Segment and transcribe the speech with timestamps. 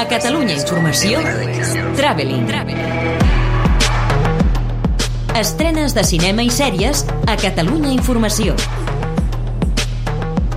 [0.00, 1.20] A Catalunya Informació,
[1.92, 2.46] Traveling.
[5.36, 8.54] Estrenes de cinema i sèries a Catalunya Informació.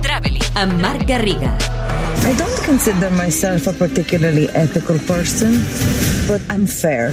[0.00, 0.48] Traveling.
[0.56, 1.52] Amb Marc Garriga.
[2.24, 5.60] I don't consider myself a particularly ethical person,
[6.26, 7.12] but I'm fair.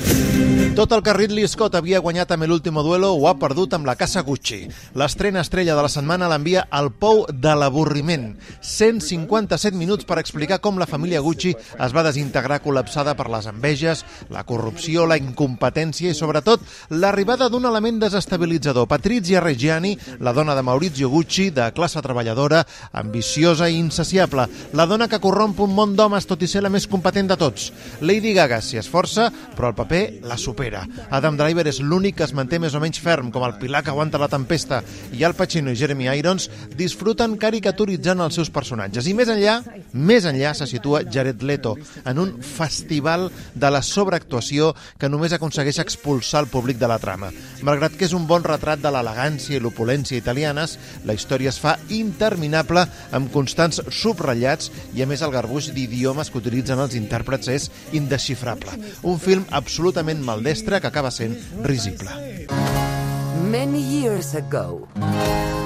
[0.75, 3.97] Tot el que Ridley Scott havia guanyat amb l'último duelo ho ha perdut amb la
[3.99, 4.61] casa Gucci.
[4.95, 8.37] L'estrena estrella de la setmana l'envia al pou de l'avorriment.
[8.61, 14.05] 157 minuts per explicar com la família Gucci es va desintegrar col·lapsada per les enveges,
[14.31, 16.63] la corrupció, la incompetència i, sobretot,
[16.95, 18.87] l'arribada d'un element desestabilitzador.
[18.87, 24.47] Patrizia Reggiani, la dona de Maurizio Gucci, de classe treballadora, ambiciosa i insaciable.
[24.73, 27.71] La dona que corromp un món d'homes tot i ser la més competent de tots.
[27.99, 30.85] Lady Gaga s'hi esforça, però el paper la supera.
[31.09, 33.91] Adam Driver és l'únic que es manté més o menys ferm, com el pilar que
[33.91, 34.81] aguanta la tempesta,
[35.13, 39.07] i Al Pacino i Jeremy Irons disfruten caricaturitzant els seus personatges.
[39.07, 39.59] I més enllà,
[39.93, 41.75] més enllà se situa Jared Leto,
[42.05, 47.31] en un festival de la sobreactuació que només aconsegueix expulsar el públic de la trama.
[47.65, 51.77] Malgrat que és un bon retrat de l'elegància i l'opulència italianes, la història es fa
[51.89, 57.69] interminable amb constants subratllats i a més el garbuix d'idiomes que utilitzen els intèrprets és
[57.97, 58.77] indesxifrable.
[59.03, 62.09] Un film absolutament maldestre que acaba sent risible.
[63.51, 64.87] Many years ago,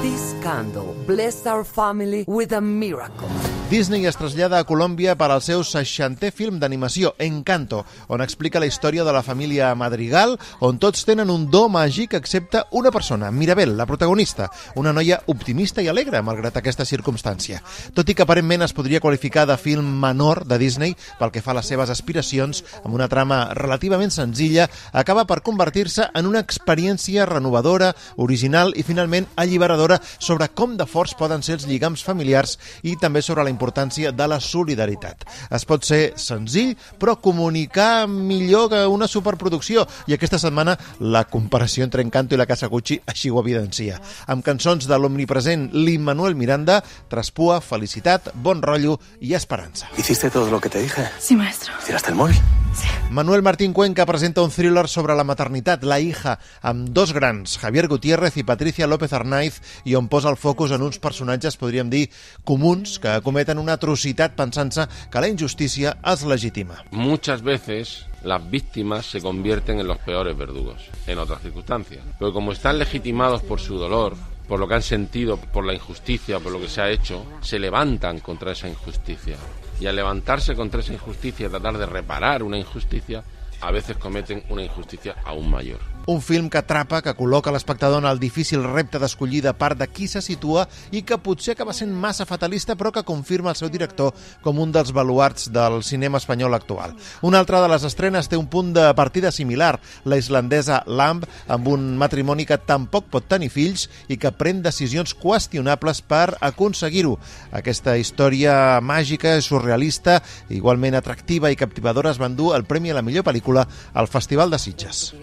[0.01, 3.29] this candle blessed our family with a miracle.
[3.69, 7.79] Disney es trasllada a Colòmbia per al seu 60è film d'animació, Encanto,
[8.13, 12.61] on explica la història de la família Madrigal, on tots tenen un do màgic excepte
[12.77, 17.63] una persona, Mirabel, la protagonista, una noia optimista i alegre, malgrat aquesta circumstància.
[17.97, 21.55] Tot i que aparentment es podria qualificar de film menor de Disney pel que fa
[21.55, 27.25] a les seves aspiracions, amb una trama relativament senzilla, acaba per convertir-se en una experiència
[27.25, 32.93] renovadora, original i finalment alliberadora sobre com de forts poden ser els lligams familiars i
[33.01, 35.25] també sobre la importància de la solidaritat.
[35.55, 39.87] Es pot ser senzill, però comunicar millor que una superproducció.
[40.07, 44.01] I aquesta setmana la comparació entre Encanto i la Casa Gucci així ho evidencia.
[44.27, 49.89] Amb cançons de l'omnipresent Lin-Manuel Miranda, traspua, felicitat, bon rotllo i esperança.
[49.97, 51.09] ¿Hiciste todo lo que te dije?
[51.19, 51.73] Sí, maestro.
[51.85, 52.64] ¿Tiraste el móvil?
[53.09, 57.87] Manuel Martín Cuenca presenta un thriller sobre la maternitat, La hija, amb dos grans, Javier
[57.87, 62.09] Gutiérrez i Patricia López Arnaiz, i on posa el focus en uns personatges, podríem dir,
[62.43, 66.81] comuns, que cometen una atrocitat pensant-se que la injustícia es legitima.
[66.91, 72.03] Muchas veces las víctimas se convierten en los peores verdugos en otras circunstancias.
[72.19, 74.15] Pero como están legitimados por su dolor,
[74.47, 77.59] por lo que han sentido, por la injusticia, por lo que se ha hecho, se
[77.59, 79.37] levantan contra esa injusticia.
[79.79, 83.23] Y al levantarse contra esa injusticia, tratar de reparar una injusticia,
[83.61, 85.79] a veces cometen una injusticia aún mayor.
[86.07, 89.87] Un film que atrapa, que col·loca l'espectador en el difícil repte d'escollir de part de
[89.89, 93.71] qui se situa i que potser acaba sent massa fatalista però que confirma el seu
[93.73, 94.13] director
[94.45, 96.93] com un dels baluarts del cinema espanyol actual.
[97.25, 101.71] Una altra de les estrenes té un punt de partida similar, la islandesa Lamb, amb
[101.73, 107.17] un matrimoni que tampoc pot tenir fills i que pren decisions qüestionables per aconseguir-ho.
[107.49, 110.19] Aquesta història màgica surrealista,
[110.53, 113.44] igualment atractiva i captivadora, es van dur el Premi a la millor pel·lícula
[113.93, 115.13] al Festival de Sitges.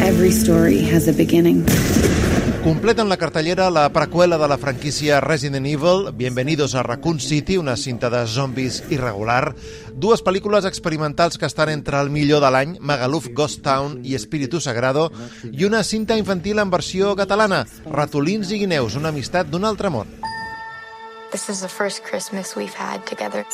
[0.00, 1.64] Every story has a beginning.
[2.62, 7.76] Completen la cartellera la preqüela de la franquícia Resident Evil, Bienvenidos a Raccoon City, una
[7.76, 9.54] cinta de zombis irregular,
[9.94, 14.60] dues pel·lícules experimentals que estan entre el millor de l'any, Magaluf Ghost Town i Espíritu
[14.60, 15.12] Sagrado,
[15.52, 20.10] i una cinta infantil en versió catalana, Ratolins i guineus, una amistat d'un altre món.
[21.30, 23.46] This is the first Christmas we've had together.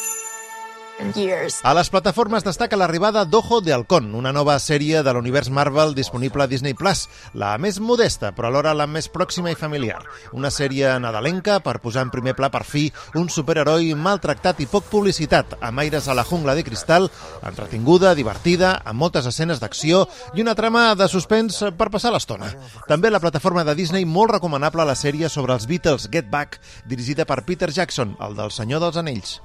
[1.62, 6.44] A les plataformes destaca l'arribada d'Ojo de Halcón, una nova sèrie de l'univers Marvel disponible
[6.44, 10.00] a Disney+, Plus, la més modesta, però alhora la més pròxima i familiar.
[10.32, 12.84] Una sèrie nadalenca per posar en primer pla per fi
[13.18, 17.10] un superheroi maltractat i poc publicitat, amb aires a la jungla de cristal,
[17.42, 22.52] entretinguda, divertida, amb moltes escenes d'acció i una trama de suspens per passar l'estona.
[22.88, 26.60] També a la plataforma de Disney molt recomanable la sèrie sobre els Beatles Get Back,
[26.86, 29.40] dirigida per Peter Jackson, el del Senyor dels Anells.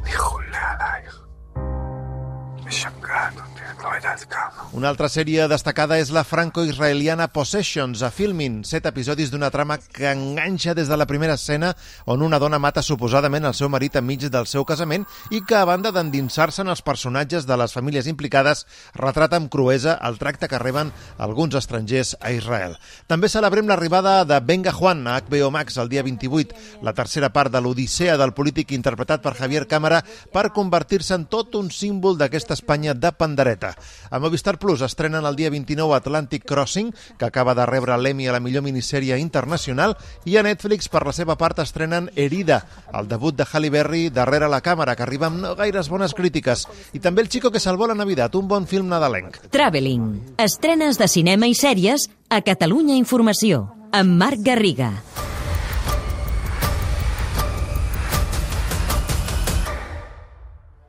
[4.73, 10.09] Una altra sèrie destacada és la franco-israeliana Possessions, a Filmin, set episodis d'una trama que
[10.09, 11.69] enganxa des de la primera escena
[12.05, 15.63] on una dona mata suposadament el seu marit enmig del seu casament i que, a
[15.69, 18.65] banda d'endinsar-se en els personatges de les famílies implicades,
[18.95, 22.75] retrata amb cruesa el tracte que reben alguns estrangers a Israel.
[23.07, 27.53] També celebrem l'arribada de Venga Juan a HBO Max el dia 28, la tercera part
[27.53, 30.03] de l'Odissea del polític interpretat per Javier Cámara
[30.33, 33.75] per convertir-se en tot un símbol d'aquesta Espanya de pandereta.
[34.09, 38.36] A Movistar Plus estrenen el dia 29 Atlantic Crossing, que acaba de rebre l'Emmy a
[38.36, 39.95] la millor minissèrie internacional,
[40.25, 42.63] i a Netflix, per la seva part, estrenen Herida,
[42.98, 46.68] el debut de Halle Berry darrere la càmera, que arriba amb no gaires bones crítiques.
[46.94, 49.39] I també El Chico que salvó la Navidad, un bon film nadalenc.
[49.51, 50.38] Traveling.
[50.38, 54.92] Estrenes de cinema i sèries a Catalunya Informació, amb Marc Garriga.